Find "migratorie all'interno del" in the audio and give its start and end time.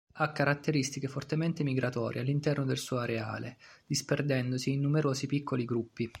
1.63-2.79